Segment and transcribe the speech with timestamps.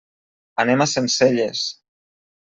[0.63, 1.61] Anem a Sencelles.